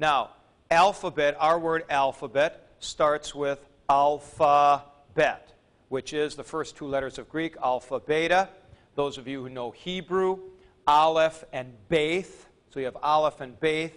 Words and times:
Now, 0.00 0.30
alphabet, 0.70 1.36
our 1.38 1.58
word 1.58 1.84
alphabet, 1.90 2.68
starts 2.78 3.34
with 3.34 3.58
alphabet, 3.86 5.52
which 5.90 6.14
is 6.14 6.34
the 6.34 6.42
first 6.42 6.74
two 6.74 6.86
letters 6.86 7.18
of 7.18 7.28
Greek, 7.28 7.54
alpha, 7.62 8.00
beta. 8.00 8.48
Those 8.94 9.18
of 9.18 9.28
you 9.28 9.42
who 9.42 9.50
know 9.50 9.72
Hebrew, 9.72 10.38
aleph 10.86 11.44
and 11.52 11.74
beth. 11.90 12.48
So 12.70 12.80
you 12.80 12.86
have 12.86 12.96
aleph 13.02 13.42
and 13.42 13.60
beth, 13.60 13.92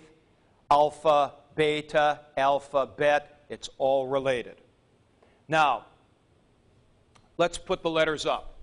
alpha, 0.69 1.35
beta, 1.55 2.19
alphabet. 2.35 3.45
It's 3.47 3.69
all 3.77 4.05
related. 4.05 4.57
Now, 5.47 5.85
let's 7.37 7.57
put 7.57 7.81
the 7.81 7.89
letters 7.89 8.25
up. 8.25 8.57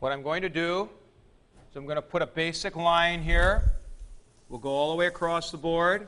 What 0.00 0.10
I'm 0.10 0.24
going 0.24 0.42
to 0.42 0.48
do 0.48 0.88
is 1.70 1.76
I'm 1.76 1.84
going 1.84 1.94
to 1.94 2.02
put 2.02 2.20
a 2.20 2.26
basic 2.26 2.74
line 2.74 3.22
here. 3.22 3.75
We'll 4.48 4.60
go 4.60 4.70
all 4.70 4.90
the 4.90 4.96
way 4.96 5.08
across 5.08 5.50
the 5.50 5.56
board. 5.56 6.06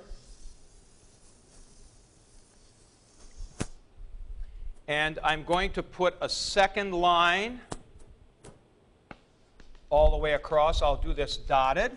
And 4.86 5.18
I'm 5.25 5.43
going 5.43 5.72
to 5.72 5.82
put 5.82 6.14
a 6.21 6.29
second 6.29 6.93
line 6.93 7.61
all 9.90 10.12
the 10.12 10.17
way 10.18 10.35
across. 10.35 10.82
I'll 10.82 10.95
do 10.95 11.12
this 11.12 11.36
dotted. 11.36 11.96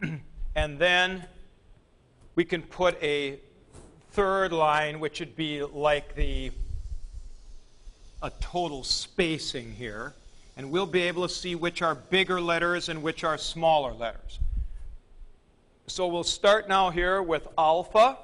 and 0.56 0.78
then 0.78 1.26
we 2.34 2.46
can 2.46 2.62
put 2.62 2.96
a 3.02 3.38
third 4.12 4.54
line, 4.54 5.00
which 5.00 5.20
would 5.20 5.36
be 5.36 5.62
like 5.62 6.14
the 6.14 6.50
a 8.22 8.30
total 8.40 8.84
spacing 8.84 9.72
here. 9.74 10.14
And 10.56 10.70
we'll 10.70 10.86
be 10.86 11.02
able 11.02 11.26
to 11.26 11.32
see 11.32 11.54
which 11.54 11.82
are 11.82 11.94
bigger 11.94 12.40
letters 12.40 12.88
and 12.88 13.02
which 13.02 13.24
are 13.24 13.38
smaller 13.38 13.92
letters. 13.92 14.38
So 15.86 16.06
we'll 16.06 16.24
start 16.24 16.68
now 16.68 16.90
here 16.90 17.22
with 17.22 17.48
alpha. 17.58 18.18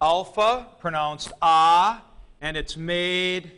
Alpha, 0.00 0.66
pronounced 0.80 1.32
ah, 1.40 2.02
and 2.40 2.56
it's 2.56 2.76
made 2.76 3.52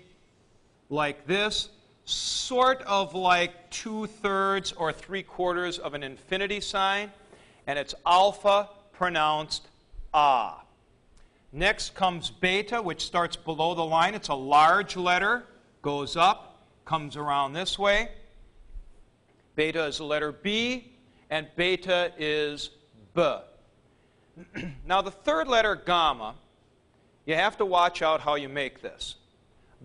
like 0.90 1.26
this, 1.26 1.70
sort 2.04 2.82
of 2.82 3.14
like 3.14 3.70
two 3.70 4.06
thirds 4.06 4.72
or 4.72 4.92
three 4.92 5.22
quarters 5.22 5.78
of 5.78 5.94
an 5.94 6.02
infinity 6.02 6.60
sign, 6.60 7.10
and 7.66 7.78
it's 7.78 7.94
alpha, 8.04 8.68
pronounced 8.92 9.66
ah. 10.12 10.62
Next 11.56 11.94
comes 11.94 12.30
beta, 12.30 12.82
which 12.82 13.06
starts 13.06 13.36
below 13.36 13.76
the 13.76 13.84
line. 13.84 14.16
It's 14.16 14.26
a 14.26 14.34
large 14.34 14.96
letter, 14.96 15.44
goes 15.82 16.16
up, 16.16 16.66
comes 16.84 17.16
around 17.16 17.52
this 17.52 17.78
way. 17.78 18.10
Beta 19.54 19.84
is 19.84 19.98
the 19.98 20.04
letter 20.04 20.32
B, 20.32 20.90
and 21.30 21.46
beta 21.54 22.10
is 22.18 22.70
B. 23.14 23.36
now, 24.84 25.00
the 25.00 25.12
third 25.12 25.46
letter, 25.46 25.76
gamma, 25.76 26.34
you 27.24 27.36
have 27.36 27.56
to 27.58 27.64
watch 27.64 28.02
out 28.02 28.20
how 28.20 28.34
you 28.34 28.48
make 28.48 28.82
this. 28.82 29.14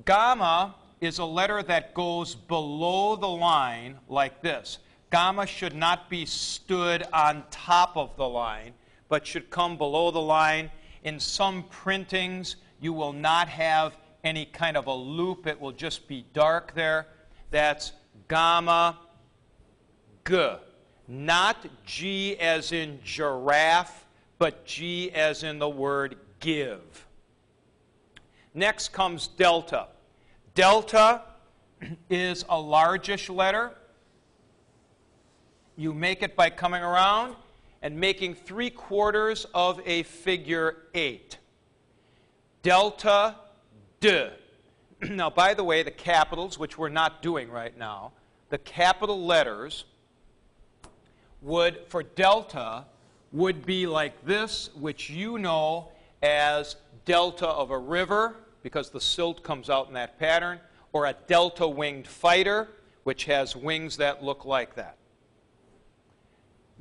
Gamma 0.06 0.74
is 1.02 1.20
a 1.20 1.26
letter 1.26 1.62
that 1.62 1.94
goes 1.94 2.34
below 2.34 3.16
the 3.16 3.30
line 3.30 4.00
like 4.08 4.42
this. 4.42 4.80
Gamma 5.12 5.46
should 5.46 5.76
not 5.76 6.10
be 6.10 6.26
stood 6.26 7.04
on 7.14 7.44
top 7.52 7.96
of 7.96 8.18
the 8.18 8.28
line, 8.28 8.74
but 9.08 9.28
should 9.28 9.52
come 9.52 9.78
below 9.78 10.10
the 10.10 10.20
line. 10.20 10.72
In 11.04 11.20
some 11.20 11.64
printings, 11.64 12.58
you 12.82 12.94
will 12.94 13.14
not 13.14 13.48
have 13.48 13.98
any 14.24 14.46
kind 14.46 14.76
of 14.76 14.88
a 14.88 14.94
loop. 14.94 15.48
It 15.48 15.60
will 15.60 15.72
just 15.72 16.08
be 16.08 16.26
dark 16.34 16.74
there. 16.74 17.08
That's 17.52 17.94
gamma 18.28 18.98
g. 20.28 20.50
Not 21.08 21.66
G 21.86 22.38
as 22.40 22.72
in 22.72 23.00
giraffe, 23.04 24.06
but 24.38 24.66
G 24.66 25.12
as 25.12 25.44
in 25.44 25.58
the 25.58 25.70
word 25.70 26.18
give. 26.40 27.08
Next 28.54 28.90
comes 28.90 29.28
delta. 29.28 29.88
Delta 30.54 31.22
is 32.10 32.46
a 32.48 32.60
largish 32.60 33.30
letter. 33.30 33.72
You 35.76 35.94
make 35.94 36.22
it 36.22 36.36
by 36.36 36.52
coming 36.52 36.84
around 36.84 37.36
and 37.82 37.98
making 37.98 38.36
three 38.36 38.70
quarters 38.70 39.46
of 39.54 39.80
a 39.86 40.04
figure 40.04 40.78
eight. 40.94 41.38
Delta 42.62 43.36
D. 44.00 44.28
now, 45.10 45.30
by 45.30 45.54
the 45.54 45.64
way, 45.64 45.84
the 45.84 45.92
capitals, 45.92 46.60
which 46.60 46.78
we're 46.78 46.90
not 46.90 47.22
doing 47.22 47.50
right 47.50 47.78
now, 47.78 48.12
the 48.50 48.58
capital 48.58 49.26
letters 49.26 49.86
would, 51.42 51.80
for 51.88 52.04
delta, 52.04 52.86
would 53.32 53.66
be 53.66 53.88
like 53.88 54.26
this, 54.26 54.70
which 54.76 55.10
you 55.10 55.38
know 55.38 55.90
as 56.22 56.76
delta 57.06 57.48
of 57.48 57.72
a 57.72 57.78
river, 57.78 58.36
because 58.64 58.90
the 58.90 59.00
silt 59.00 59.44
comes 59.44 59.70
out 59.70 59.88
in 59.88 59.94
that 59.94 60.20
pattern, 60.20 60.60
or 60.92 61.06
a 61.06 61.16
delta 61.28 61.68
winged 61.68 62.08
fighter, 62.08 62.68
which 63.04 63.26
has 63.26 63.56
wings 63.56 63.98
that 63.98 64.24
look 64.24 64.44
like 64.46 64.76
that. 64.76 64.99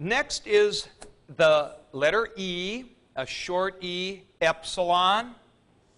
Next 0.01 0.47
is 0.47 0.87
the 1.37 1.75
letter 1.91 2.29
E, 2.37 2.85
a 3.17 3.27
short 3.27 3.83
E, 3.83 4.23
epsilon. 4.41 5.35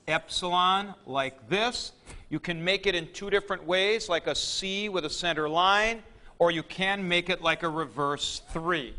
Epsilon, 0.08 0.94
like 1.06 1.50
this. 1.50 1.92
You 2.30 2.40
can 2.40 2.64
make 2.64 2.86
it 2.86 2.94
in 2.94 3.12
two 3.12 3.28
different 3.28 3.62
ways, 3.64 4.08
like 4.08 4.26
a 4.26 4.34
C 4.34 4.88
with 4.88 5.04
a 5.04 5.10
center 5.10 5.50
line, 5.50 6.02
or 6.38 6.50
you 6.50 6.62
can 6.62 7.06
make 7.06 7.28
it 7.28 7.42
like 7.42 7.62
a 7.62 7.68
reverse 7.68 8.40
3. 8.52 8.94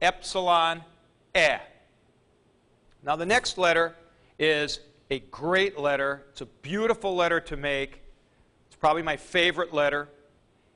Epsilon 0.00 0.82
E. 1.36 1.56
Now 3.02 3.16
the 3.16 3.26
next 3.26 3.58
letter 3.58 3.94
is 4.38 4.80
a 5.10 5.18
great 5.30 5.78
letter. 5.78 6.24
It's 6.30 6.40
a 6.40 6.46
beautiful 6.46 7.14
letter 7.14 7.40
to 7.40 7.58
make. 7.58 8.00
It's 8.68 8.76
probably 8.76 9.02
my 9.02 9.18
favorite 9.18 9.74
letter. 9.74 10.08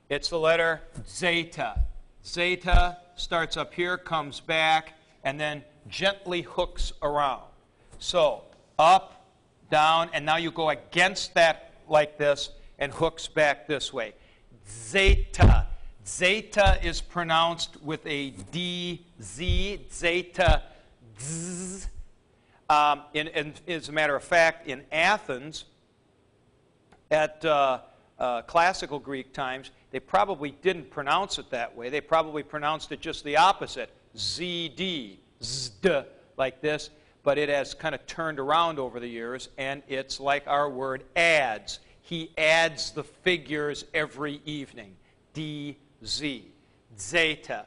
It's 0.07 0.29
the 0.29 0.39
letter 0.39 0.81
zeta. 1.09 1.79
Zeta 2.25 2.97
starts 3.15 3.55
up 3.55 3.73
here, 3.73 3.97
comes 3.97 4.39
back, 4.39 4.93
and 5.23 5.39
then 5.39 5.63
gently 5.87 6.41
hooks 6.41 6.91
around. 7.01 7.43
So 7.99 8.43
up, 8.79 9.25
down, 9.69 10.09
and 10.13 10.25
now 10.25 10.37
you 10.37 10.51
go 10.51 10.69
against 10.69 11.33
that 11.35 11.73
like 11.87 12.17
this 12.17 12.49
and 12.79 12.91
hooks 12.91 13.27
back 13.27 13.67
this 13.67 13.93
way. 13.93 14.13
Zeta. 14.67 15.67
Zeta 16.05 16.79
is 16.83 17.01
pronounced 17.01 17.81
with 17.81 18.05
a 18.05 18.31
D, 18.51 19.05
Z, 19.21 19.85
zeta, 19.91 20.63
zzz. 21.19 21.87
Um, 22.69 23.03
as 23.67 23.89
a 23.89 23.91
matter 23.91 24.15
of 24.15 24.23
fact, 24.23 24.67
in 24.67 24.83
Athens, 24.91 25.65
at 27.11 27.45
uh, 27.45 27.79
uh, 28.17 28.41
classical 28.43 28.99
Greek 28.99 29.33
times, 29.33 29.69
they 29.95 30.01
probably 30.01 30.51
didn't 30.51 30.91
pronounce 30.91 31.39
it 31.39 31.49
that 31.51 31.73
way. 31.73 31.87
They 31.87 32.01
probably 32.01 32.43
pronounced 32.43 32.91
it 32.91 32.99
just 32.99 33.23
the 33.23 33.37
opposite, 33.37 33.89
ZD, 34.17 35.15
zd, 35.41 36.05
like 36.35 36.59
this. 36.59 36.89
But 37.23 37.37
it 37.37 37.47
has 37.47 37.73
kind 37.73 37.95
of 37.95 38.05
turned 38.05 38.37
around 38.37 38.77
over 38.77 38.99
the 38.99 39.07
years, 39.07 39.47
and 39.57 39.81
it's 39.87 40.19
like 40.19 40.43
our 40.47 40.69
word 40.69 41.05
adds. 41.15 41.79
He 42.01 42.33
adds 42.37 42.91
the 42.91 43.05
figures 43.05 43.85
every 43.93 44.41
evening. 44.43 44.97
D 45.33 45.77
Z. 46.03 46.51
Zeta. 46.99 47.65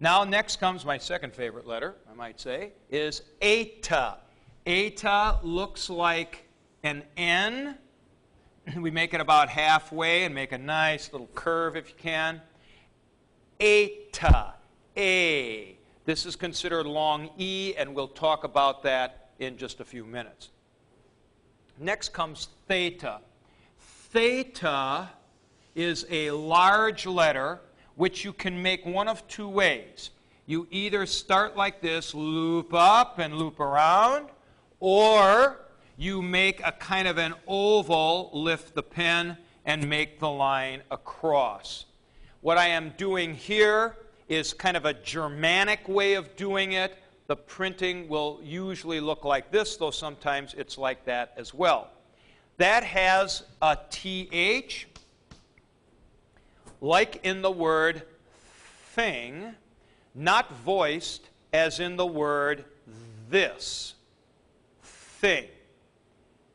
Now, 0.00 0.24
next 0.24 0.60
comes 0.60 0.84
my 0.84 0.98
second 0.98 1.32
favorite 1.32 1.66
letter, 1.66 1.94
I 2.12 2.14
might 2.14 2.38
say, 2.38 2.72
is 2.90 3.22
eta. 3.40 4.18
Eta 4.66 5.38
looks 5.42 5.88
like 5.88 6.44
an 6.82 7.02
N. 7.16 7.78
We 8.76 8.90
make 8.90 9.14
it 9.14 9.20
about 9.20 9.48
halfway 9.48 10.24
and 10.24 10.34
make 10.34 10.52
a 10.52 10.58
nice 10.58 11.12
little 11.12 11.28
curve 11.34 11.76
if 11.76 11.88
you 11.90 11.94
can. 11.96 12.40
Eta. 13.60 14.54
A. 14.96 15.76
This 16.04 16.26
is 16.26 16.36
considered 16.36 16.86
long 16.86 17.30
E, 17.38 17.74
and 17.76 17.94
we'll 17.94 18.08
talk 18.08 18.44
about 18.44 18.82
that 18.84 19.30
in 19.38 19.56
just 19.56 19.80
a 19.80 19.84
few 19.84 20.04
minutes. 20.04 20.50
Next 21.78 22.12
comes 22.12 22.48
theta. 22.68 23.20
Theta 23.78 25.10
is 25.74 26.06
a 26.10 26.30
large 26.30 27.06
letter 27.06 27.60
which 27.96 28.24
you 28.24 28.32
can 28.32 28.60
make 28.62 28.84
one 28.86 29.08
of 29.08 29.26
two 29.28 29.48
ways. 29.48 30.10
You 30.46 30.68
either 30.70 31.06
start 31.06 31.56
like 31.56 31.80
this, 31.80 32.14
loop 32.14 32.72
up 32.74 33.18
and 33.18 33.34
loop 33.36 33.60
around, 33.60 34.28
or 34.78 35.63
you 35.96 36.22
make 36.22 36.60
a 36.64 36.72
kind 36.72 37.06
of 37.06 37.18
an 37.18 37.34
oval, 37.46 38.30
lift 38.32 38.74
the 38.74 38.82
pen, 38.82 39.36
and 39.64 39.88
make 39.88 40.18
the 40.18 40.30
line 40.30 40.82
across. 40.90 41.86
What 42.40 42.58
I 42.58 42.68
am 42.68 42.92
doing 42.96 43.34
here 43.34 43.96
is 44.28 44.52
kind 44.52 44.76
of 44.76 44.84
a 44.84 44.94
Germanic 44.94 45.88
way 45.88 46.14
of 46.14 46.36
doing 46.36 46.72
it. 46.72 46.98
The 47.26 47.36
printing 47.36 48.08
will 48.08 48.40
usually 48.42 49.00
look 49.00 49.24
like 49.24 49.50
this, 49.50 49.76
though 49.76 49.90
sometimes 49.90 50.54
it's 50.54 50.76
like 50.76 51.04
that 51.06 51.32
as 51.36 51.54
well. 51.54 51.90
That 52.58 52.84
has 52.84 53.44
a 53.62 53.78
TH 53.90 54.86
like 56.80 57.20
in 57.24 57.40
the 57.40 57.50
word 57.50 58.02
thing, 58.92 59.54
not 60.14 60.54
voiced 60.56 61.28
as 61.52 61.80
in 61.80 61.96
the 61.96 62.06
word 62.06 62.64
this 63.30 63.94
thing. 64.82 65.46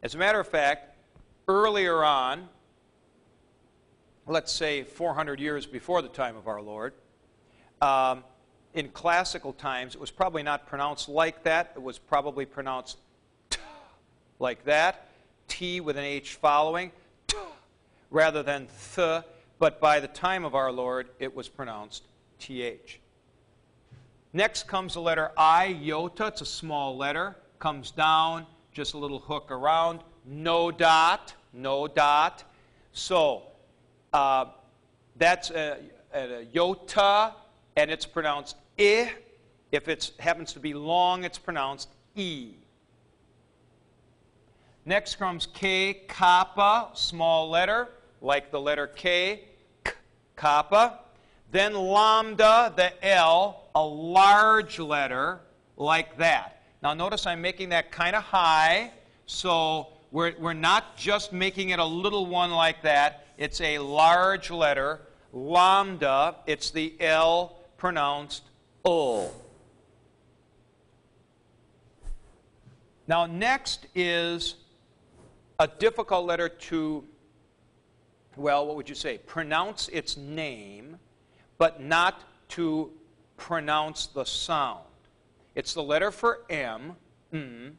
As 0.02 0.16
a 0.16 0.18
matter 0.18 0.40
of 0.40 0.48
fact, 0.48 0.96
earlier 1.50 2.06
on, 2.06 2.48
let's 4.28 4.52
say 4.52 4.84
400 4.84 5.42
years 5.42 5.66
before 5.66 6.02
the 6.02 6.08
time 6.08 6.38
of 6.38 6.48
our 6.48 6.62
Lord, 6.62 6.94
um, 7.82 8.24
in 8.74 8.88
classical 8.90 9.52
times, 9.52 9.96
it 9.96 10.02
was 10.02 10.10
probably 10.12 10.42
not 10.42 10.68
pronounced 10.68 11.10
like 11.10 11.44
that. 11.44 11.74
It 11.76 11.82
was 11.82 12.00
probably 12.00 12.46
pronounced 12.46 12.98
t 13.50 13.60
like 14.40 14.64
that, 14.64 15.10
T 15.50 15.82
with 15.82 15.98
an 15.98 16.06
H 16.06 16.36
following, 16.36 16.94
t 17.28 17.36
rather 18.10 18.42
than 18.42 18.68
th. 18.96 19.24
But 19.58 19.82
by 19.82 20.00
the 20.00 20.08
time 20.08 20.46
of 20.46 20.56
our 20.56 20.72
Lord, 20.72 21.10
it 21.20 21.36
was 21.36 21.50
pronounced 21.50 22.04
TH. 22.40 23.02
Next 24.32 24.66
comes 24.66 24.94
the 24.94 25.02
letter 25.02 25.32
I, 25.38 25.78
iota. 25.84 26.28
It's 26.28 26.40
a 26.40 26.46
small 26.46 26.96
letter. 26.96 27.36
Comes 27.58 27.92
down, 27.92 28.46
just 28.80 28.94
a 28.94 28.98
little 28.98 29.20
hook 29.20 29.52
around. 29.52 30.00
No 30.26 30.72
dot, 30.72 31.34
no 31.52 31.86
dot. 31.86 32.46
So 32.94 33.44
uh, 34.14 34.46
that's 35.18 35.52
a, 35.52 35.80
a, 36.14 36.48
iota, 36.56 37.34
and 37.76 37.92
it's 37.92 38.06
pronounced 38.06 38.56
I. 38.78 39.12
If 39.74 39.90
it 39.90 40.14
happens 40.18 40.54
to 40.54 40.62
be 40.62 40.74
long, 40.74 41.26
it's 41.26 41.38
pronounced 41.38 41.90
E. 42.16 42.54
Next 44.86 45.18
comes 45.18 45.46
K, 45.46 46.06
kappa, 46.08 46.92
small 46.94 47.50
letter, 47.50 47.90
like 48.22 48.50
the 48.50 48.62
letter 48.62 48.88
K, 48.88 49.44
k, 49.84 49.92
kappa. 50.38 51.00
Then 51.52 51.74
lambda, 51.74 52.72
the 52.78 52.94
L, 53.06 53.68
a 53.76 53.84
large 53.84 54.80
letter, 54.80 55.42
like 55.76 56.18
that. 56.18 56.59
Now 56.82 56.94
notice 56.94 57.26
I'm 57.26 57.42
making 57.42 57.70
that 57.70 57.92
kind 57.92 58.16
of 58.16 58.24
high, 58.24 58.92
so 59.26 59.88
we're, 60.12 60.34
we're 60.40 60.54
not 60.54 60.96
just 60.98 61.34
making 61.34 61.70
it 61.70 61.80
a 61.80 61.86
little 61.86 62.26
one 62.26 62.52
like 62.52 62.82
that. 62.84 63.28
It's 63.38 63.62
a 63.62 63.80
large 63.80 64.50
letter, 64.50 65.02
lambda, 65.34 66.36
it's 66.46 66.72
the 66.72 66.96
L 67.00 67.58
pronounced 67.78 68.44
O. 68.86 69.32
Now, 73.08 73.26
next 73.26 73.88
is 73.96 74.56
a 75.58 75.68
difficult 75.68 76.26
letter 76.26 76.48
to, 76.48 77.04
well, 78.36 78.68
what 78.68 78.76
would 78.76 78.88
you 78.88 78.94
say? 78.94 79.18
Pronounce 79.18 79.90
its 79.90 80.16
name, 80.16 80.98
but 81.58 81.82
not 81.82 82.22
to 82.50 82.92
pronounce 83.36 84.06
the 84.06 84.26
sound. 84.26 84.84
It's 85.60 85.74
the 85.74 85.84
letter 85.84 86.10
for 86.10 86.46
M, 86.50 86.96
mm, 87.34 87.74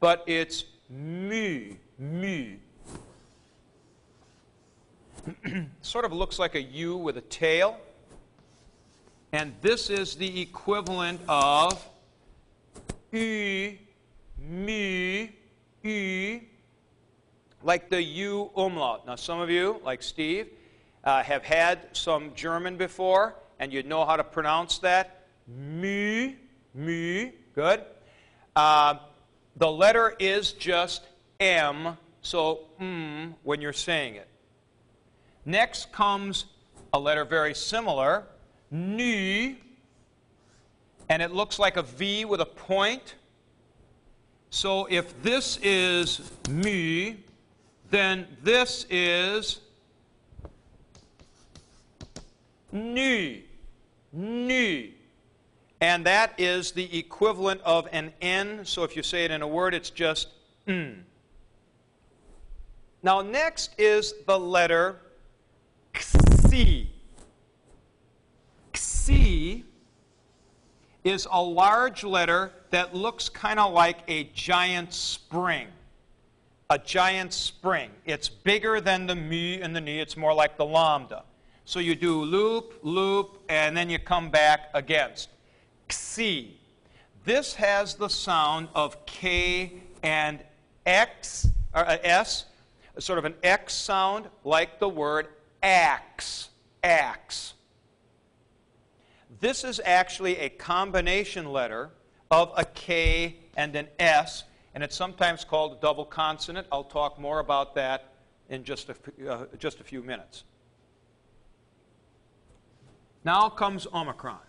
but 0.00 0.24
it's 0.26 0.64
mu, 0.88 1.74
mu. 1.98 2.56
sort 5.82 6.06
of 6.06 6.14
looks 6.14 6.38
like 6.38 6.54
a 6.54 6.62
U 6.62 6.96
with 6.96 7.18
a 7.18 7.20
tail. 7.20 7.78
And 9.32 9.52
this 9.60 9.90
is 9.90 10.14
the 10.14 10.40
equivalent 10.40 11.20
of 11.28 11.86
E, 13.12 13.80
me, 14.38 15.36
E, 15.84 16.40
like 17.62 17.90
the 17.90 18.02
U 18.02 18.50
umlaut. 18.56 19.06
Now, 19.06 19.16
some 19.16 19.40
of 19.40 19.50
you, 19.50 19.78
like 19.84 20.02
Steve, 20.02 20.48
uh, 21.04 21.22
have 21.22 21.44
had 21.44 21.80
some 21.92 22.34
German 22.34 22.78
before, 22.78 23.34
and 23.58 23.74
you 23.74 23.82
know 23.82 24.06
how 24.06 24.16
to 24.16 24.24
pronounce 24.24 24.78
that. 24.78 25.26
Me, 25.46 26.36
me, 26.76 27.32
good. 27.54 27.82
Uh, 28.54 28.96
the 29.56 29.70
letter 29.70 30.14
is 30.18 30.52
just 30.52 31.02
M, 31.40 31.96
so 32.22 32.60
mm 32.80 33.32
when 33.42 33.60
you're 33.60 33.72
saying 33.72 34.16
it. 34.16 34.28
Next 35.44 35.92
comes 35.92 36.46
a 36.92 36.98
letter 36.98 37.24
very 37.24 37.54
similar, 37.54 38.24
ni, 38.70 39.58
and 41.08 41.22
it 41.22 41.32
looks 41.32 41.58
like 41.58 41.76
a 41.76 41.82
V 41.82 42.24
with 42.24 42.40
a 42.40 42.46
point. 42.46 43.14
So 44.50 44.86
if 44.90 45.22
this 45.22 45.58
is 45.62 46.30
me, 46.48 47.18
then 47.90 48.26
this 48.42 48.86
is 48.90 49.60
ni, 52.72 53.44
ni. 54.12 54.94
And 55.80 56.06
that 56.06 56.32
is 56.38 56.72
the 56.72 56.98
equivalent 56.98 57.60
of 57.62 57.88
an 57.92 58.12
N. 58.20 58.64
So 58.64 58.82
if 58.82 58.96
you 58.96 59.02
say 59.02 59.24
it 59.24 59.30
in 59.30 59.42
a 59.42 59.48
word, 59.48 59.74
it's 59.74 59.90
just 59.90 60.28
n. 60.66 61.04
Now, 63.02 63.20
next 63.20 63.78
is 63.78 64.14
the 64.26 64.38
letter 64.38 64.96
Xi. 65.94 66.90
Xi 68.74 69.64
is 71.04 71.28
a 71.30 71.40
large 71.40 72.02
letter 72.02 72.52
that 72.70 72.94
looks 72.94 73.28
kind 73.28 73.60
of 73.60 73.72
like 73.72 73.98
a 74.08 74.24
giant 74.34 74.92
spring. 74.92 75.68
A 76.70 76.78
giant 76.78 77.32
spring. 77.32 77.90
It's 78.06 78.28
bigger 78.28 78.80
than 78.80 79.06
the 79.06 79.14
mi 79.14 79.60
and 79.60 79.76
the 79.76 79.80
ni. 79.80 80.00
It's 80.00 80.16
more 80.16 80.34
like 80.34 80.56
the 80.56 80.64
lambda. 80.64 81.22
So 81.64 81.78
you 81.78 81.94
do 81.94 82.22
loop, 82.22 82.80
loop, 82.82 83.38
and 83.48 83.76
then 83.76 83.88
you 83.88 83.98
come 83.98 84.30
back 84.30 84.70
against. 84.74 85.28
Xi. 86.16 86.56
This 87.26 87.54
has 87.54 87.94
the 87.94 88.08
sound 88.08 88.68
of 88.74 89.04
K 89.04 89.74
and 90.02 90.42
X, 90.86 91.48
or 91.74 91.86
uh, 91.86 91.98
S, 92.02 92.46
sort 92.98 93.18
of 93.18 93.26
an 93.26 93.34
X 93.42 93.74
sound 93.74 94.28
like 94.42 94.78
the 94.78 94.88
word 94.88 95.28
axe. 95.62 96.48
Axe. 96.82 97.52
This 99.40 99.62
is 99.62 99.78
actually 99.84 100.38
a 100.38 100.48
combination 100.48 101.52
letter 101.52 101.90
of 102.30 102.50
a 102.56 102.64
K 102.64 103.36
and 103.56 103.76
an 103.76 103.88
S, 103.98 104.44
and 104.74 104.82
it's 104.82 104.96
sometimes 104.96 105.44
called 105.44 105.72
a 105.72 105.80
double 105.80 106.06
consonant. 106.06 106.66
I'll 106.72 106.84
talk 106.84 107.18
more 107.18 107.40
about 107.40 107.74
that 107.74 108.12
in 108.48 108.64
just 108.64 108.88
a, 108.88 109.30
uh, 109.30 109.46
just 109.58 109.80
a 109.80 109.84
few 109.84 110.02
minutes. 110.02 110.44
Now 113.24 113.50
comes 113.50 113.86
Omicron. 113.92 114.45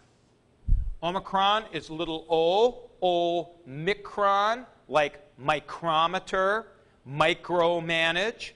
Omicron 1.04 1.66
is 1.72 1.89
little 1.89 2.25
o, 2.30 2.89
Omicron, 3.04 4.66
like 4.88 5.20
micrometer, 5.38 6.68
micromanage. 7.08 8.51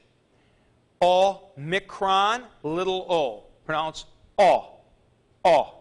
Omicron, 1.01 2.43
little 2.63 3.05
o. 3.09 3.43
Pronounce 3.65 4.05
o. 4.39 4.77
O. 5.45 5.75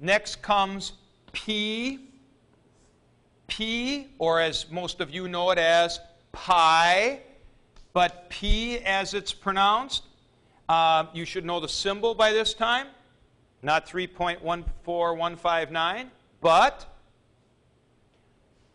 Next 0.00 0.42
comes 0.42 0.92
P. 1.32 2.10
P, 3.46 4.08
or 4.18 4.40
as 4.40 4.70
most 4.70 5.00
of 5.00 5.10
you 5.10 5.28
know 5.28 5.50
it 5.50 5.58
as 5.58 6.00
pi, 6.32 7.20
but 7.92 8.28
P 8.30 8.78
as 8.78 9.14
it's 9.14 9.32
pronounced. 9.32 10.04
Uh, 10.68 11.06
you 11.12 11.24
should 11.24 11.44
know 11.44 11.60
the 11.60 11.68
symbol 11.68 12.14
by 12.14 12.32
this 12.32 12.54
time 12.54 12.86
not 13.64 13.88
3.14159, 13.88 16.06
but 16.40 16.86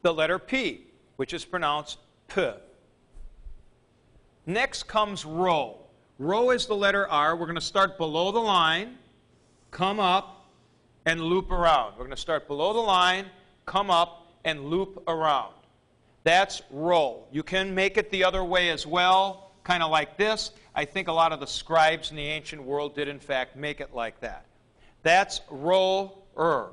the 0.02 0.14
letter 0.14 0.40
P, 0.40 0.88
which 1.18 1.34
is 1.34 1.44
pronounced 1.46 2.00
P. 2.28 2.50
Next 4.46 4.84
comes 4.84 5.26
rho. 5.26 5.78
Rho 6.18 6.50
is 6.50 6.66
the 6.66 6.76
letter 6.76 7.08
R. 7.08 7.36
We're 7.36 7.46
going 7.46 7.56
to 7.56 7.62
start 7.62 8.00
below 8.00 8.32
the 8.32 8.40
line, 8.40 8.98
come 9.70 10.00
up, 10.00 10.48
and 11.06 11.22
loop 11.22 11.52
around. 11.52 11.92
We're 11.94 12.06
going 12.06 12.10
to 12.10 12.18
start 12.18 12.48
below 12.48 12.74
the 12.74 12.80
line, 12.80 13.28
come 13.68 13.92
up, 13.92 14.34
and 14.44 14.66
loop 14.66 15.04
around. 15.08 15.54
That's 16.24 16.64
rho. 16.72 17.26
You 17.32 17.44
can 17.44 17.76
make 17.76 17.98
it 17.98 18.10
the 18.10 18.24
other 18.24 18.44
way 18.44 18.70
as 18.70 18.88
well, 18.88 19.52
kind 19.64 19.84
of 19.84 19.92
like 19.92 20.18
this. 20.18 20.50
I 20.74 20.86
think 20.86 21.08
a 21.08 21.14
lot 21.14 21.32
of 21.32 21.40
the 21.40 21.48
scribes 21.48 22.10
in 22.10 22.18
the 22.18 22.26
ancient 22.26 22.64
world 22.64 22.96
did, 22.96 23.08
in 23.08 23.20
fact, 23.20 23.56
make 23.56 23.82
it 23.82 23.94
like 23.94 24.20
that. 24.22 24.46
That's 25.04 25.42
rower. 25.50 26.72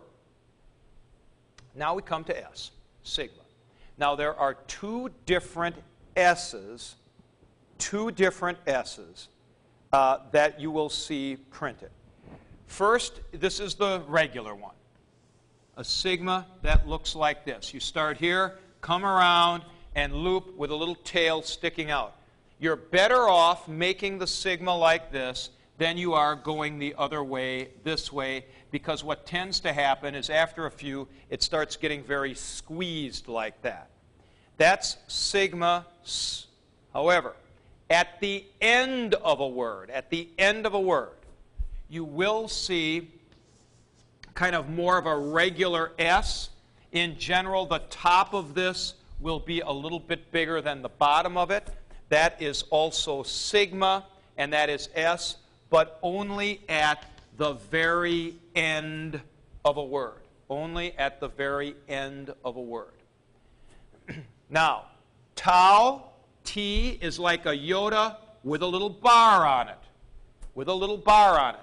Now 1.75 1.95
we 1.95 2.02
come 2.02 2.25
to 2.25 2.45
S, 2.50 2.71
sigma. 3.02 3.42
Now 3.99 4.14
there 4.14 4.35
are 4.35 4.54
two 4.66 5.11
different 5.26 5.76
S's, 6.16 6.97
two 7.78 8.11
different 8.11 8.59
S's 8.66 9.28
uh, 9.92 10.18
that 10.33 10.61
you 10.61 10.71
will 10.71 10.88
see 10.88 11.37
printed. 11.50 11.90
First, 12.66 13.21
this 13.33 13.61
is 13.61 13.75
the 13.75 14.02
regular 14.09 14.54
one. 14.54 14.75
A 15.76 15.85
sigma 15.85 16.47
that 16.62 16.88
looks 16.88 17.14
like 17.14 17.45
this. 17.45 17.73
You 17.73 17.80
start 17.80 18.16
here, 18.16 18.59
come 18.80 19.04
around, 19.04 19.62
and 19.95 20.14
loop 20.14 20.56
with 20.56 20.71
a 20.71 20.75
little 20.75 20.95
tail 20.97 21.42
sticking 21.42 21.90
out. 21.90 22.16
You're 22.59 22.76
better 22.76 23.28
off 23.28 23.68
making 23.68 24.18
the 24.18 24.26
sigma 24.26 24.75
like 24.75 25.12
this 25.12 25.50
then 25.78 25.99
you 25.99 26.14
are 26.14 26.35
going 26.35 26.78
the 26.78 26.95
other 26.97 27.23
way, 27.23 27.68
this 27.85 28.12
way, 28.12 28.45
because 28.71 29.04
what 29.04 29.26
tends 29.26 29.61
to 29.61 29.73
happen 29.73 30.14
is 30.14 30.30
after 30.30 30.66
a 30.66 30.71
few, 30.71 31.06
it 31.30 31.42
starts 31.42 31.76
getting 31.76 32.02
very 32.02 32.35
squeezed 32.35 33.28
like 33.28 33.61
that. 33.62 33.90
That's 34.56 34.97
sigma 35.06 35.87
s. 36.02 36.47
However, 36.92 37.35
at 37.90 38.21
the 38.21 38.45
end 38.61 39.14
of 39.14 39.40
a 39.40 39.49
word, 39.49 39.90
at 39.90 40.11
the 40.11 40.28
end 40.38 40.66
of 40.66 40.75
a 40.75 40.80
word, 40.80 41.11
you 41.88 42.04
will 42.04 42.49
see 42.49 43.11
kind 44.35 44.56
of 44.56 44.68
more 44.68 44.99
of 44.99 45.06
a 45.06 45.16
regular 45.16 45.92
S. 45.99 46.50
In 46.92 47.18
general, 47.18 47.66
the 47.66 47.80
top 47.90 48.35
of 48.35 48.54
this 48.54 48.95
will 49.21 49.40
be 49.40 49.61
a 49.61 49.71
little 49.71 50.00
bit 50.00 50.30
bigger 50.33 50.61
than 50.61 50.83
the 50.83 50.88
bottom 50.88 51.37
of 51.37 51.50
it. 51.50 51.68
That 52.09 52.40
is 52.40 52.64
also 52.71 53.23
sigma, 53.23 54.04
and 54.37 54.52
that 54.52 54.68
is 54.68 54.88
S, 54.95 55.37
but 55.71 55.99
only 56.03 56.61
at 56.69 57.05
the 57.37 57.55
very 57.55 58.35
end 58.55 59.21
of 59.65 59.77
a 59.77 59.85
word. 59.85 60.23
Only 60.49 60.97
at 60.97 61.21
the 61.21 61.29
very 61.29 61.75
end 61.89 62.33
of 62.45 62.57
a 62.57 62.61
word. 62.61 62.93
now, 64.51 64.87
tau, 65.35 66.11
T, 66.45 66.99
is 67.01 67.19
like 67.19 67.47
a 67.47 67.51
iota 67.51 68.19
with 68.45 68.63
a 68.63 68.67
little 68.67 68.91
bar 68.91 69.47
on 69.47 69.69
it. 69.69 69.79
With 70.55 70.69
a 70.69 70.75
little 70.75 70.97
bar 70.97 71.39
on 71.39 71.55
it. 71.57 71.61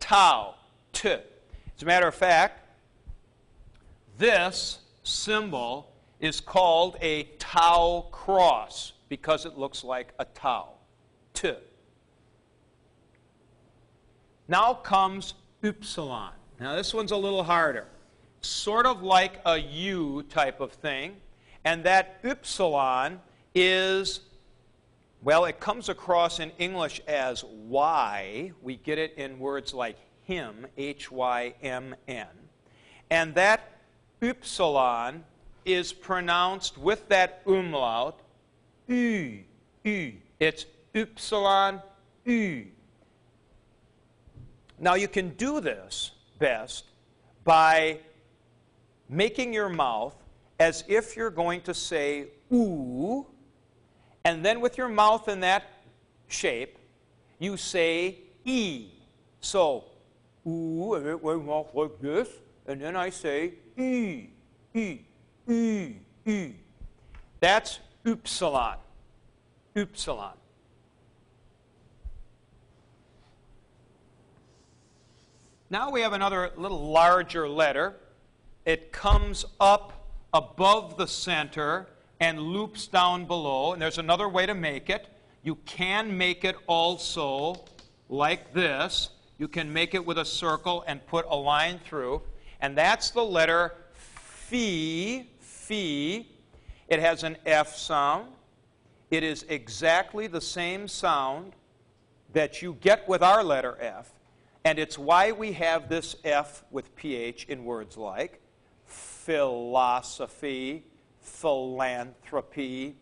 Tau, 0.00 0.54
T. 0.92 1.10
As 1.10 1.82
a 1.82 1.86
matter 1.86 2.08
of 2.08 2.14
fact, 2.14 2.60
this 4.18 4.78
symbol 5.02 5.92
is 6.20 6.40
called 6.40 6.96
a 7.00 7.24
tau 7.38 8.06
cross 8.10 8.92
because 9.08 9.46
it 9.46 9.56
looks 9.56 9.84
like 9.84 10.12
a 10.18 10.24
tau. 10.24 10.70
T. 11.32 11.52
Now 14.48 14.74
comes 14.74 15.34
upsilon. 15.62 16.32
Now 16.60 16.76
this 16.76 16.92
one's 16.92 17.12
a 17.12 17.16
little 17.16 17.42
harder. 17.42 17.86
Sort 18.40 18.86
of 18.86 19.02
like 19.02 19.40
a 19.46 19.58
U 19.58 20.22
type 20.28 20.60
of 20.60 20.72
thing. 20.72 21.16
And 21.64 21.82
that 21.84 22.20
upsilon 22.22 23.20
is, 23.54 24.20
well, 25.22 25.46
it 25.46 25.60
comes 25.60 25.88
across 25.88 26.40
in 26.40 26.50
English 26.58 27.00
as 27.06 27.42
Y. 27.44 28.52
We 28.62 28.76
get 28.76 28.98
it 28.98 29.14
in 29.16 29.38
words 29.38 29.72
like 29.72 29.96
hymn, 30.24 30.66
H 30.76 31.10
Y 31.10 31.54
M 31.62 31.94
N. 32.06 32.26
And 33.10 33.34
that 33.34 33.70
upsilon 34.20 35.24
is 35.64 35.94
pronounced 35.94 36.76
with 36.76 37.08
that 37.08 37.40
umlaut, 37.46 38.20
U, 38.88 39.38
U. 39.84 40.12
It's 40.38 40.66
upsilon, 40.94 41.80
U. 42.26 42.66
Now, 44.84 44.96
you 44.96 45.08
can 45.08 45.30
do 45.30 45.62
this 45.62 46.10
best 46.38 46.84
by 47.42 48.00
making 49.08 49.54
your 49.54 49.70
mouth 49.70 50.14
as 50.60 50.84
if 50.86 51.16
you're 51.16 51.30
going 51.30 51.62
to 51.62 51.72
say 51.72 52.26
ooh, 52.52 53.24
and 54.26 54.44
then 54.44 54.60
with 54.60 54.76
your 54.76 54.90
mouth 54.90 55.26
in 55.26 55.40
that 55.40 55.62
shape, 56.28 56.76
you 57.38 57.56
say 57.56 58.18
e. 58.44 58.88
So, 59.40 59.86
ooh, 60.46 60.92
and 60.96 61.06
it 61.06 61.22
went 61.22 61.48
off 61.48 61.74
like 61.74 61.98
this, 61.98 62.28
and 62.66 62.78
then 62.78 62.94
I 62.94 63.08
say 63.08 63.54
e, 63.78 64.26
e, 64.74 64.98
e, 65.48 65.92
e. 66.26 66.52
That's 67.40 67.78
upsilon. 68.04 68.76
Upsilon. 69.74 70.34
Now 75.74 75.90
we 75.90 76.02
have 76.02 76.12
another 76.12 76.52
little 76.56 76.92
larger 76.92 77.48
letter. 77.48 77.96
It 78.64 78.92
comes 78.92 79.44
up 79.58 80.06
above 80.32 80.96
the 80.96 81.08
center 81.08 81.88
and 82.20 82.38
loops 82.38 82.86
down 82.86 83.24
below. 83.24 83.72
And 83.72 83.82
there's 83.82 83.98
another 83.98 84.28
way 84.28 84.46
to 84.46 84.54
make 84.54 84.88
it. 84.88 85.08
You 85.42 85.56
can 85.66 86.16
make 86.16 86.44
it 86.44 86.54
also 86.68 87.64
like 88.08 88.54
this. 88.54 89.10
You 89.36 89.48
can 89.48 89.72
make 89.72 89.94
it 89.94 90.06
with 90.06 90.18
a 90.18 90.24
circle 90.24 90.84
and 90.86 91.04
put 91.08 91.26
a 91.28 91.34
line 91.34 91.80
through. 91.84 92.22
And 92.60 92.78
that's 92.78 93.10
the 93.10 93.24
letter 93.24 93.74
phi. 93.94 95.26
Phi. 95.40 96.24
It 96.86 97.00
has 97.00 97.24
an 97.24 97.36
F 97.46 97.74
sound. 97.74 98.28
It 99.10 99.24
is 99.24 99.44
exactly 99.48 100.28
the 100.28 100.40
same 100.40 100.86
sound 100.86 101.54
that 102.32 102.62
you 102.62 102.78
get 102.80 103.08
with 103.08 103.24
our 103.24 103.42
letter 103.42 103.76
F. 103.80 104.13
And 104.64 104.78
it's 104.78 104.98
why 104.98 105.32
we 105.32 105.52
have 105.52 105.90
this 105.90 106.16
F 106.24 106.64
with 106.70 106.96
PH 106.96 107.44
in 107.44 107.64
words 107.64 107.98
like 107.98 108.40
philosophy, 108.86 110.84
philanthropy, 111.20 112.96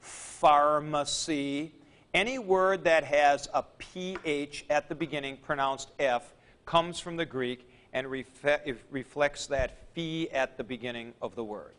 pharmacy. 0.00 1.72
Any 2.12 2.38
word 2.38 2.84
that 2.84 3.04
has 3.04 3.48
a 3.54 3.62
PH 3.62 4.66
at 4.68 4.88
the 4.88 4.94
beginning, 4.94 5.38
pronounced 5.38 5.90
F, 5.98 6.34
comes 6.66 7.00
from 7.00 7.16
the 7.16 7.26
Greek 7.26 7.70
and 7.92 8.06
reflects 8.10 9.46
that 9.46 9.78
phi 9.94 10.28
at 10.32 10.56
the 10.56 10.64
beginning 10.64 11.14
of 11.22 11.34
the 11.36 11.44
word. 11.44 11.74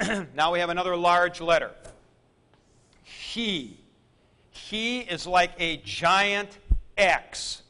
now 0.34 0.52
we 0.52 0.58
have 0.58 0.70
another 0.70 0.96
large 0.96 1.40
letter. 1.40 1.72
He. 3.02 3.78
He 4.50 5.00
is 5.00 5.26
like 5.26 5.52
a 5.58 5.76
giant 5.78 6.58
X, 6.98 7.62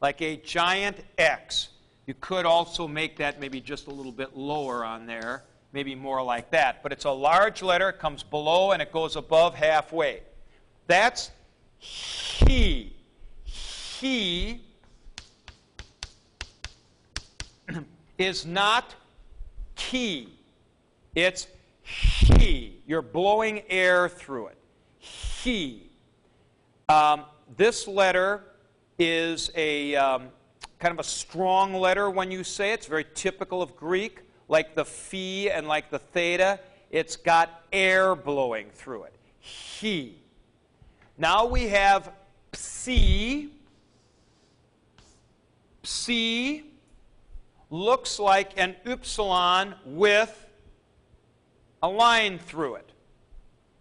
like 0.00 0.20
a 0.22 0.36
giant 0.36 0.96
X. 1.18 1.68
You 2.06 2.14
could 2.14 2.46
also 2.46 2.88
make 2.88 3.18
that 3.18 3.38
maybe 3.38 3.60
just 3.60 3.86
a 3.86 3.90
little 3.90 4.10
bit 4.10 4.36
lower 4.36 4.84
on 4.84 5.06
there, 5.06 5.44
maybe 5.72 5.94
more 5.94 6.22
like 6.22 6.50
that. 6.50 6.82
But 6.82 6.90
it's 6.92 7.04
a 7.04 7.10
large 7.10 7.62
letter, 7.62 7.90
it 7.90 7.98
comes 7.98 8.22
below 8.22 8.72
and 8.72 8.82
it 8.82 8.90
goes 8.90 9.14
above 9.14 9.54
halfway. 9.54 10.22
That's 10.86 11.30
he. 11.78 12.96
He 13.44 14.62
is 18.18 18.44
not 18.46 18.94
key. 19.76 20.32
It's 21.14 21.46
he. 21.82 22.82
You're 22.86 23.02
blowing 23.02 23.62
air 23.68 24.08
through 24.08 24.48
it. 24.48 24.58
He. 24.98 25.90
Um, 26.88 27.24
this 27.56 27.86
letter 27.86 28.42
is 29.00 29.50
a 29.56 29.96
um, 29.96 30.28
kind 30.78 30.92
of 30.92 30.98
a 30.98 31.08
strong 31.08 31.72
letter 31.74 32.10
when 32.10 32.30
you 32.30 32.44
say 32.44 32.72
it. 32.72 32.74
It's 32.74 32.86
very 32.86 33.06
typical 33.14 33.62
of 33.62 33.74
Greek, 33.74 34.20
like 34.48 34.74
the 34.74 34.84
phi 34.84 35.50
and 35.50 35.66
like 35.66 35.90
the 35.90 35.98
theta. 35.98 36.60
It's 36.90 37.16
got 37.16 37.64
air 37.72 38.14
blowing 38.14 38.68
through 38.74 39.04
it. 39.04 39.14
He. 39.38 40.18
Now 41.16 41.46
we 41.46 41.68
have 41.68 42.12
psi. 42.52 43.46
Psi 45.82 46.62
looks 47.70 48.18
like 48.18 48.52
an 48.58 48.76
upsilon 48.84 49.74
with 49.86 50.46
a 51.82 51.88
line 51.88 52.38
through 52.38 52.74
it. 52.74 52.90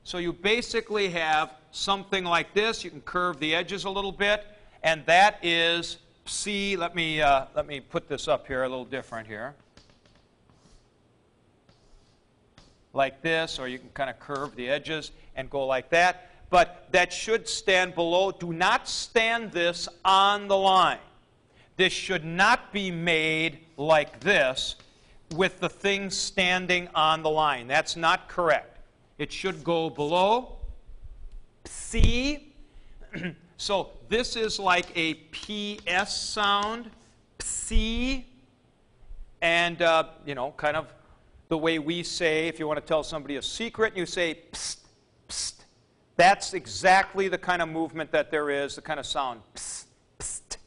So 0.03 0.17
you 0.17 0.31
basically 0.31 1.09
have 1.09 1.55
something 1.71 2.23
like 2.23 2.53
this. 2.53 2.85
You 2.85 2.89
can 2.89 3.01
curve 3.01 3.39
the 3.39 3.53
edges 3.53 3.83
a 3.83 3.89
little 3.89 4.13
bit 4.13 4.45
and 4.83 5.05
that 5.05 5.39
is 5.43 5.97
C. 6.25 6.77
Let 6.77 6.95
me, 6.95 7.21
uh, 7.21 7.45
let 7.55 7.67
me 7.67 7.79
put 7.79 8.07
this 8.07 8.27
up 8.27 8.47
here 8.47 8.63
a 8.63 8.69
little 8.69 8.85
different 8.85 9.27
here. 9.27 9.55
Like 12.93 13.21
this, 13.21 13.59
or 13.59 13.67
you 13.67 13.79
can 13.79 13.89
kind 13.93 14.09
of 14.09 14.19
curve 14.19 14.55
the 14.55 14.69
edges 14.69 15.11
and 15.35 15.49
go 15.49 15.65
like 15.65 15.89
that. 15.89 16.31
But 16.49 16.87
that 16.91 17.13
should 17.13 17.47
stand 17.47 17.93
below. 17.93 18.31
Do 18.31 18.51
not 18.51 18.87
stand 18.87 19.51
this 19.51 19.87
on 20.03 20.47
the 20.47 20.57
line. 20.57 20.97
This 21.77 21.93
should 21.93 22.25
not 22.25 22.73
be 22.73 22.91
made 22.91 23.59
like 23.77 24.19
this 24.19 24.75
with 25.35 25.59
the 25.59 25.69
thing 25.69 26.09
standing 26.09 26.89
on 26.95 27.21
the 27.21 27.29
line. 27.29 27.67
That's 27.67 27.95
not 27.95 28.27
correct. 28.27 28.79
It 29.17 29.31
should 29.31 29.63
go 29.63 29.89
below. 29.89 30.57
C. 31.65 32.51
So 33.59 33.89
this 34.07 34.37
is 34.37 34.57
like 34.57 34.85
a 34.95 35.15
PS 35.15 36.15
sound, 36.15 36.89
psi, 37.39 38.23
and, 39.41 39.81
uh, 39.81 40.05
you 40.25 40.33
know, 40.33 40.53
kind 40.55 40.77
of 40.77 40.93
the 41.49 41.57
way 41.57 41.77
we 41.77 42.01
say, 42.03 42.47
if 42.47 42.57
you 42.57 42.67
want 42.67 42.79
to 42.79 42.85
tell 42.85 43.03
somebody 43.03 43.35
a 43.35 43.41
secret, 43.41 43.97
you 43.97 44.05
say 44.05 44.39
psst, 44.53 44.77
psst. 45.27 45.53
That's 46.15 46.53
exactly 46.53 47.27
the 47.27 47.37
kind 47.37 47.61
of 47.61 47.67
movement 47.67 48.13
that 48.13 48.31
there 48.31 48.49
is, 48.49 48.75
the 48.75 48.81
kind 48.81 48.97
of 48.97 49.05
sound 49.05 49.41
psst, 49.53 49.87
psst. 50.19 50.57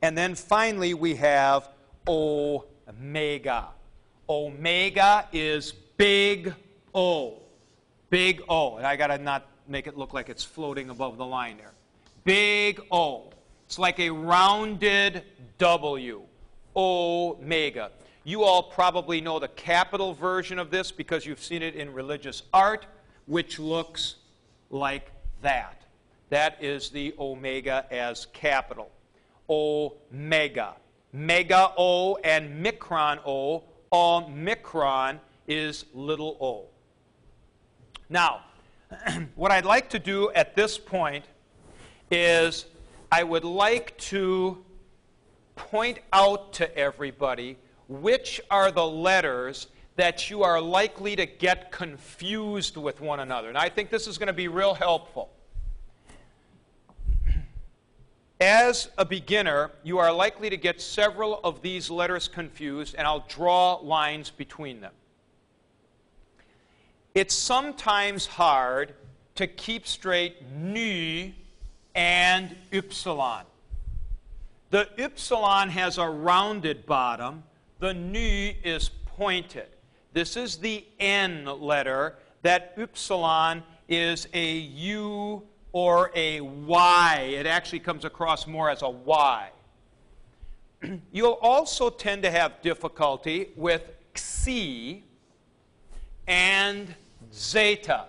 And 0.00 0.16
then 0.16 0.36
finally 0.36 0.94
we 0.94 1.16
have 1.16 1.70
omega. 2.06 3.66
Omega 4.28 5.26
is 5.32 5.72
big 5.96 6.54
O. 6.94 7.42
Big 8.10 8.42
O. 8.48 8.76
And 8.76 8.86
I 8.86 8.94
got 8.94 9.08
to 9.08 9.18
not 9.18 9.48
make 9.66 9.88
it 9.88 9.98
look 9.98 10.14
like 10.14 10.28
it's 10.28 10.44
floating 10.44 10.90
above 10.90 11.16
the 11.18 11.26
line 11.26 11.56
there 11.56 11.72
big 12.26 12.82
O. 12.90 13.30
It's 13.64 13.78
like 13.78 13.98
a 13.98 14.10
rounded 14.10 15.22
W, 15.56 16.22
omega. 16.74 17.90
You 18.24 18.42
all 18.42 18.64
probably 18.64 19.20
know 19.22 19.38
the 19.38 19.48
capital 19.48 20.12
version 20.12 20.58
of 20.58 20.70
this 20.70 20.92
because 20.92 21.24
you've 21.24 21.42
seen 21.42 21.62
it 21.62 21.74
in 21.74 21.92
religious 21.92 22.42
art, 22.52 22.84
which 23.26 23.58
looks 23.58 24.16
like 24.70 25.12
that. 25.40 25.84
That 26.28 26.58
is 26.60 26.90
the 26.90 27.14
omega 27.18 27.86
as 27.90 28.26
capital. 28.32 28.90
Omega. 29.48 30.74
Mega 31.12 31.72
O 31.78 32.16
and 32.16 32.64
micron 32.64 33.20
O. 33.24 33.62
Omicron 33.92 35.20
is 35.46 35.86
little 35.94 36.36
o. 36.40 36.64
Now, 38.10 38.40
what 39.36 39.52
I'd 39.52 39.64
like 39.64 39.88
to 39.90 40.00
do 40.00 40.32
at 40.32 40.56
this 40.56 40.76
point 40.76 41.24
is 42.10 42.66
I 43.10 43.22
would 43.22 43.44
like 43.44 43.96
to 43.98 44.64
point 45.54 45.98
out 46.12 46.52
to 46.54 46.76
everybody 46.76 47.56
which 47.88 48.40
are 48.50 48.70
the 48.70 48.86
letters 48.86 49.68
that 49.96 50.28
you 50.28 50.42
are 50.42 50.60
likely 50.60 51.16
to 51.16 51.24
get 51.24 51.72
confused 51.72 52.76
with 52.76 53.00
one 53.00 53.20
another. 53.20 53.48
And 53.48 53.56
I 53.56 53.68
think 53.68 53.90
this 53.90 54.06
is 54.06 54.18
going 54.18 54.26
to 54.26 54.32
be 54.32 54.48
real 54.48 54.74
helpful. 54.74 55.30
As 58.38 58.90
a 58.98 59.04
beginner, 59.06 59.70
you 59.82 59.98
are 59.98 60.12
likely 60.12 60.50
to 60.50 60.58
get 60.58 60.82
several 60.82 61.40
of 61.42 61.62
these 61.62 61.88
letters 61.88 62.28
confused, 62.28 62.94
and 62.98 63.06
I'll 63.06 63.24
draw 63.28 63.76
lines 63.76 64.28
between 64.28 64.82
them. 64.82 64.92
It's 67.14 67.34
sometimes 67.34 68.26
hard 68.26 68.94
to 69.36 69.46
keep 69.46 69.86
straight 69.86 70.42
nu 70.52 71.32
and 71.96 72.54
ypsilon. 72.70 73.42
The 74.70 74.88
ypsilon 74.98 75.70
has 75.70 75.98
a 75.98 76.06
rounded 76.06 76.86
bottom, 76.86 77.42
the 77.80 77.94
nu 77.94 78.52
is 78.62 78.90
pointed. 79.06 79.66
This 80.12 80.36
is 80.36 80.56
the 80.56 80.84
N 81.00 81.44
letter. 81.44 82.16
That 82.42 82.76
ypsilon 82.78 83.62
is 83.88 84.28
a 84.32 84.52
U 84.52 85.42
or 85.72 86.10
a 86.14 86.40
Y. 86.40 87.28
It 87.32 87.46
actually 87.46 87.80
comes 87.80 88.04
across 88.04 88.46
more 88.46 88.70
as 88.70 88.82
a 88.82 88.88
Y. 88.88 89.50
You'll 91.12 91.38
also 91.42 91.90
tend 91.90 92.22
to 92.22 92.30
have 92.30 92.62
difficulty 92.62 93.50
with 93.56 93.82
xi 94.14 95.04
and 96.26 96.94
zeta. 97.32 98.06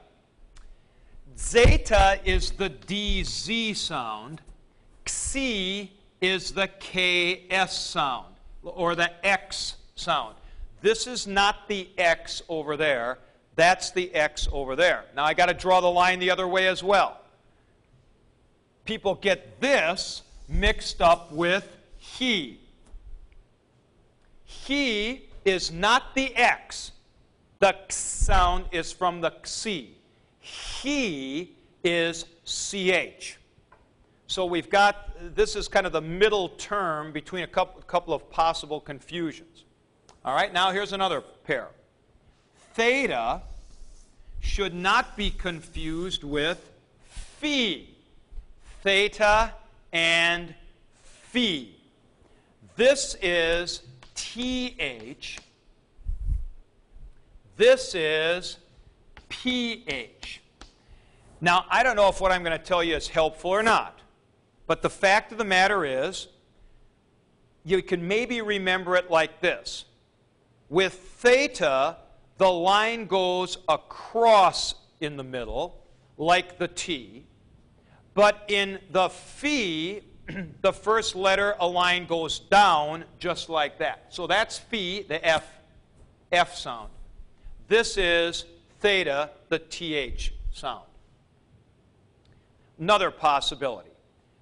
Zeta 1.38 2.20
is 2.26 2.52
the 2.52 2.70
DZ 2.70 3.76
sound. 3.76 4.42
Xi 5.06 5.92
is 6.20 6.52
the 6.52 6.68
KS 6.68 7.74
sound, 7.74 8.36
or 8.64 8.96
the 8.96 9.12
X 9.26 9.76
sound. 9.96 10.36
This 10.82 11.06
is 11.06 11.28
not 11.28 11.68
the 11.68 11.90
X 11.98 12.42
over 12.50 12.76
there. 12.76 13.20
That's 13.56 13.92
the 13.92 14.14
X 14.14 14.48
over 14.52 14.76
there. 14.76 15.06
Now 15.16 15.26
I 15.26 15.34
got 15.34 15.48
to 15.48 15.54
draw 15.54 15.80
the 15.80 15.88
line 15.88 16.20
the 16.20 16.32
other 16.32 16.48
way 16.48 16.68
as 16.68 16.84
well. 16.84 17.22
People 18.86 19.16
get 19.16 19.62
this 19.62 20.24
mixed 20.48 21.02
up 21.02 21.32
with 21.32 21.68
he. 21.98 22.60
He 24.46 25.26
is 25.46 25.72
not 25.72 26.16
the 26.16 26.36
X. 26.36 26.94
The 27.60 27.70
X 27.70 27.96
sound 27.96 28.66
is 28.72 28.92
from 28.92 29.22
the 29.22 29.34
Xi. 29.44 29.98
He 30.82 31.56
is 31.84 32.26
CH. 32.46 33.38
So 34.28 34.46
we've 34.46 34.70
got, 34.70 35.36
this 35.36 35.56
is 35.56 35.68
kind 35.68 35.86
of 35.86 35.92
the 35.92 36.02
middle 36.02 36.50
term 36.50 37.12
between 37.12 37.44
a 37.44 37.48
couple, 37.48 37.82
couple 37.84 38.14
of 38.14 38.30
possible 38.30 38.80
confusions. 38.80 39.66
All 40.24 40.36
right, 40.36 40.52
now 40.52 40.72
here's 40.72 40.94
another 40.94 41.22
pair. 41.22 41.70
Theta 42.74 43.42
should 44.40 44.74
not 44.74 45.18
be 45.18 45.30
confused 45.32 46.24
with 46.24 46.72
phi. 47.08 47.88
Theta 48.84 49.54
and 49.92 50.54
phi. 51.02 51.70
This 52.76 53.16
is 53.22 53.82
TH. 54.16 55.40
This 57.56 57.96
is 57.96 58.58
PH. 59.30 60.42
Now, 61.40 61.66
I 61.70 61.84
don't 61.84 61.96
know 61.96 62.10
if 62.10 62.20
what 62.20 62.32
I'm 62.32 62.44
going 62.44 62.58
to 62.58 62.64
tell 62.64 62.84
you 62.84 62.96
is 62.96 63.08
helpful 63.08 63.52
or 63.52 63.62
not, 63.62 64.00
but 64.66 64.82
the 64.82 64.90
fact 64.90 65.32
of 65.32 65.38
the 65.38 65.46
matter 65.46 65.86
is, 65.86 66.28
you 67.64 67.82
can 67.84 68.08
maybe 68.08 68.42
remember 68.42 68.96
it 68.96 69.12
like 69.12 69.42
this. 69.42 69.86
With 70.70 70.94
theta, 70.94 71.98
the 72.38 72.50
line 72.50 73.06
goes 73.06 73.58
across 73.68 74.76
in 75.00 75.18
the 75.18 75.24
middle, 75.24 75.84
like 76.18 76.58
the 76.58 76.68
T, 76.68 77.26
but 78.14 78.44
in 78.48 78.80
the 78.92 79.10
phi, 79.10 80.02
the 80.62 80.74
first 80.74 81.16
letter, 81.16 81.56
a 81.60 81.68
line 81.68 82.08
goes 82.08 82.40
down 82.40 83.04
just 83.20 83.50
like 83.50 83.78
that. 83.80 84.06
So 84.10 84.26
that's 84.28 84.58
phi, 84.58 85.06
the 85.08 85.24
F, 85.24 85.46
F 86.32 86.56
sound. 86.56 86.90
This 87.68 87.98
is 87.98 88.46
theta, 88.80 89.32
the 89.50 89.60
TH 89.60 90.34
sound. 90.52 90.84
Another 92.80 93.12
possibility. 93.12 93.90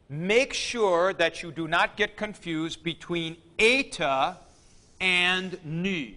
Make 0.10 0.54
sure 0.54 1.13
that 1.13 1.41
you 1.41 1.52
do 1.52 1.67
not 1.67 1.98
get 1.98 2.15
confused 2.15 2.84
between 2.84 3.38
eta 3.58 4.38
and 5.00 5.58
nu. 5.63 6.13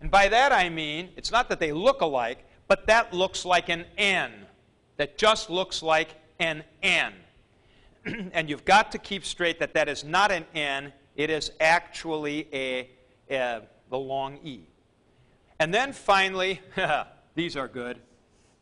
And 0.00 0.10
by 0.10 0.28
that 0.28 0.52
I 0.52 0.68
mean, 0.68 1.10
it's 1.16 1.30
not 1.30 1.48
that 1.48 1.60
they 1.60 1.72
look 1.72 2.00
alike, 2.00 2.44
but 2.68 2.86
that 2.86 3.14
looks 3.14 3.44
like 3.44 3.68
an 3.68 3.84
N. 3.96 4.32
That 4.96 5.16
just 5.16 5.50
looks 5.50 5.82
like 5.82 6.14
an 6.38 6.64
N. 6.82 7.12
and 8.32 8.50
you've 8.50 8.64
got 8.64 8.92
to 8.92 8.98
keep 8.98 9.24
straight 9.24 9.58
that 9.60 9.74
that 9.74 9.88
is 9.88 10.04
not 10.04 10.30
an 10.30 10.44
N, 10.54 10.92
it 11.16 11.30
is 11.30 11.52
actually 11.60 12.48
a, 12.52 12.90
a 13.30 13.62
the 13.88 13.98
long 13.98 14.38
E. 14.44 14.60
And 15.58 15.72
then 15.72 15.92
finally, 15.92 16.60
these 17.36 17.56
are 17.56 17.68
good, 17.68 18.00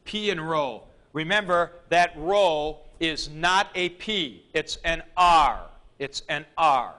P 0.05 0.29
and 0.29 0.47
rho. 0.47 0.83
Remember 1.15 1.73
that 1.89 2.13
rho 2.17 2.81
is 3.01 3.31
not 3.31 3.69
a 3.75 3.89
P, 3.91 4.45
it's 4.53 4.77
an 4.85 5.03
R. 5.17 5.61
It's 5.99 6.23
an 6.29 6.45
R. 6.59 6.95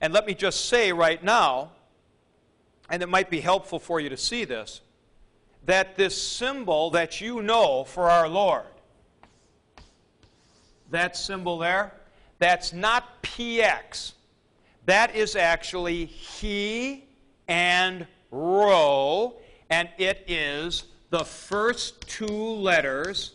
And 0.00 0.12
let 0.12 0.26
me 0.26 0.34
just 0.34 0.66
say 0.66 0.92
right 0.92 1.22
now, 1.22 1.70
and 2.90 3.02
it 3.02 3.08
might 3.08 3.30
be 3.30 3.40
helpful 3.40 3.78
for 3.78 4.00
you 4.00 4.08
to 4.08 4.16
see 4.16 4.44
this, 4.44 4.80
that 5.66 5.96
this 5.96 6.20
symbol 6.20 6.90
that 6.90 7.20
you 7.20 7.42
know 7.42 7.84
for 7.84 8.10
our 8.10 8.28
Lord, 8.28 8.64
that 10.90 11.16
symbol 11.16 11.58
there, 11.58 11.92
that's 12.38 12.72
not 12.72 13.22
PX. 13.22 14.12
That 14.86 15.14
is 15.14 15.36
actually 15.36 16.06
He 16.06 17.04
and 17.48 18.06
Rho, 18.30 19.34
and 19.70 19.88
it 19.96 20.24
is 20.26 20.84
the 21.14 21.24
first 21.24 22.00
two 22.08 22.26
letters 22.26 23.34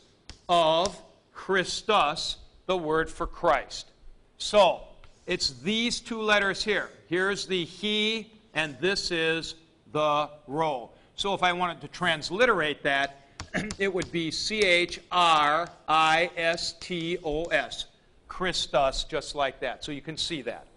of 0.49 1.01
Christos, 1.31 2.35
the 2.65 2.75
word 2.75 3.09
for 3.09 3.25
Christ. 3.25 3.91
So, 4.37 4.81
it's 5.25 5.51
these 5.61 6.01
two 6.01 6.21
letters 6.21 6.61
here. 6.61 6.89
Here's 7.07 7.47
the 7.47 7.63
He, 7.63 8.33
and 8.53 8.77
this 8.81 9.11
is 9.11 9.55
the 9.93 10.29
Rho. 10.45 10.89
So, 11.15 11.33
if 11.33 11.41
I 11.41 11.53
wanted 11.53 11.79
to 11.79 11.87
transliterate 11.87 12.83
that, 12.83 13.29
it 13.79 13.93
would 13.93 14.11
be 14.11 14.29
C 14.29 14.59
H 14.59 14.99
R 15.09 15.69
I 15.87 16.31
S 16.35 16.73
T 16.81 17.17
O 17.23 17.45
S. 17.45 17.85
Christos, 18.27 19.05
just 19.05 19.35
like 19.35 19.61
that. 19.61 19.85
So 19.85 19.93
you 19.93 20.01
can 20.01 20.17
see 20.17 20.41
that. 20.41 20.67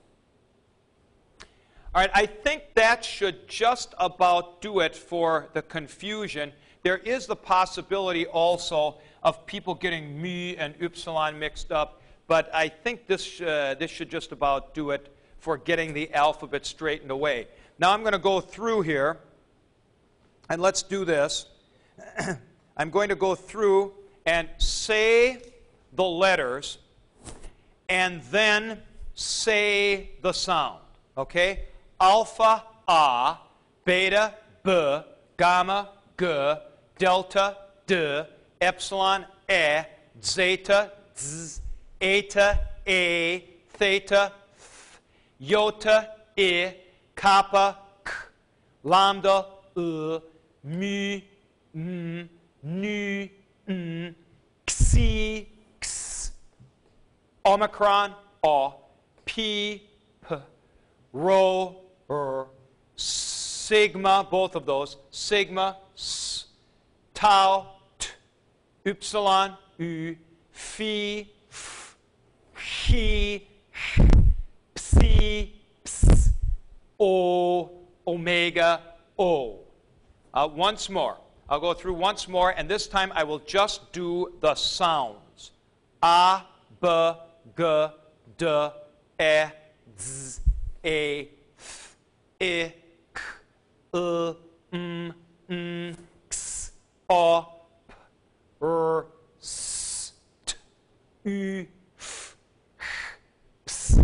All 1.95 2.01
right, 2.01 2.11
I 2.15 2.27
think 2.27 2.63
that 2.75 3.05
should 3.05 3.49
just 3.49 3.93
about 3.99 4.63
do 4.63 4.79
it 4.79 4.95
for 4.95 5.49
the 5.53 5.63
confusion. 5.63 6.53
There 6.83 6.99
is 6.99 7.27
the 7.27 7.37
possibility 7.37 8.27
also 8.27 8.97
of 9.23 9.47
people 9.47 9.75
getting 9.75 10.21
me 10.21 10.57
and 10.57 10.75
upsilon 10.83 11.39
mixed 11.39 11.71
up, 11.71 12.03
but 12.27 12.51
I 12.55 12.69
think 12.69 13.07
this, 13.07 13.41
uh, 13.41 13.77
this 13.79 13.91
should 13.91 14.11
just 14.11 14.33
about 14.33 14.75
do 14.75 14.91
it 14.91 15.15
for 15.39 15.57
getting 15.57 15.93
the 15.93 16.13
alphabet 16.13 16.67
straightened 16.67 17.11
away. 17.11 17.49
Now 17.79 17.93
I'm 17.93 18.01
going 18.01 18.13
to 18.13 18.19
go 18.19 18.41
through 18.41 18.83
here, 18.83 19.19
and 20.49 20.61
let's 20.61 20.83
do 20.83 21.05
this. 21.05 21.47
I'm 22.77 22.91
going 22.91 23.11
to 23.11 23.17
go 23.17 23.35
through 23.35 23.93
and 24.27 24.49
say 24.59 25.43
the 25.93 26.05
letters 26.05 26.79
and 27.89 28.23
then 28.31 28.81
say 29.15 30.11
the 30.23 30.33
sound. 30.33 30.81
Okay? 31.17 31.67
alpha 32.03 32.65
A, 32.89 33.37
beta 33.85 34.35
B, 34.65 34.99
gamma 35.37 35.91
G, 36.19 36.27
delta 36.99 37.57
D, 37.87 38.23
epsilon 38.61 39.27
E, 39.49 39.85
zeta 40.23 40.93
Z, 41.17 41.61
eta, 42.01 42.59
a, 42.87 43.45
theta, 43.75 44.33
th, 44.59 45.01
iota, 45.41 46.09
i, 46.37 46.75
kappa, 47.15 47.79
k, 48.05 48.11
lambda, 48.83 49.47
u, 49.77 50.21
mu, 50.65 51.21
m, 51.75 52.29
nu, 52.63 53.29
n, 53.69 54.15
xi, 54.67 55.49
x, 55.81 56.33
omicron, 57.45 58.15
o, 58.43 58.75
p, 59.25 59.89
p, 60.27 60.35
rho, 61.13 61.77
r, 62.09 62.47
sigma, 62.97 64.27
both 64.29 64.57
of 64.57 64.67
those, 64.67 64.97
sigma, 65.11 65.77
s, 65.95 66.32
tau, 67.23 67.67
t, 68.01 68.09
upsilon, 68.85 69.57
u, 69.79 70.17
phi, 70.51 71.31
f, 71.49 71.97
chi, 72.53 73.43
psi, 74.75 75.53
ps, 75.85 76.31
o, 76.99 77.71
omega, 78.05 78.81
o. 79.17 79.61
Uh, 80.35 80.49
once 80.53 80.91
more. 80.91 81.17
I'll 81.49 81.61
go 81.61 81.75
through 81.75 81.95
once 81.95 82.27
more, 82.27 82.51
and 82.51 82.69
this 82.69 82.89
time 82.89 83.13
I 83.15 83.23
will 83.23 83.39
just 83.39 83.93
do 83.93 84.33
the 84.41 84.57
sounds. 84.57 85.53
A, 86.03 86.43
B, 86.81 87.13
G, 87.57 87.87
D, 88.37 88.69
E, 89.21 89.45
Z, 89.97 90.41
A, 90.85 91.29
F, 91.57 91.97
I, 92.41 92.75
K, 93.15 93.21
L, 93.95 94.37
M, 94.73 95.15
N, 95.49 95.97
O, 97.15 97.47
P, 97.89 97.95
R, 98.63 99.07
S, 99.39 100.13
T, 100.47 100.57
U, 101.25 101.67
F, 101.99 102.37
H, 102.81 102.87
Ps, 103.67 103.99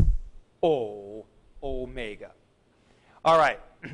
O, 0.63 1.25
omega. 1.63 2.33
All 3.25 3.39
right. 3.39 3.61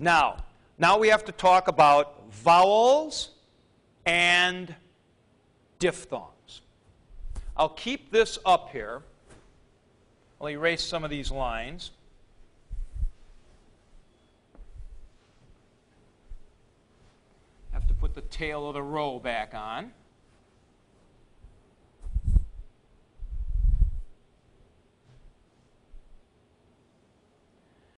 now, 0.00 0.38
now 0.78 0.98
we 0.98 1.06
have 1.08 1.24
to 1.26 1.32
talk 1.32 1.68
about 1.68 2.24
vowels 2.32 3.30
and 4.04 4.74
diphthongs. 5.78 6.62
I'll 7.56 7.68
keep 7.68 8.10
this 8.10 8.36
up 8.44 8.70
here. 8.70 9.02
I'll 10.40 10.50
erase 10.50 10.82
some 10.82 11.04
of 11.04 11.10
these 11.10 11.30
lines. 11.30 11.92
Have 17.72 17.86
to 17.88 17.94
put 17.94 18.05
the 18.16 18.22
tail 18.22 18.66
of 18.66 18.72
the 18.72 18.82
rho 18.82 19.18
back 19.20 19.52
on. 19.54 19.92